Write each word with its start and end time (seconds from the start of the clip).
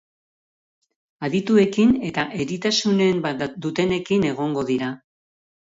Adituekin 1.27 1.93
eta 2.09 2.25
eritasunen 2.45 3.21
bat 3.27 3.47
dutenekin 3.67 4.29
egongo 4.35 4.69
dira. 4.73 4.91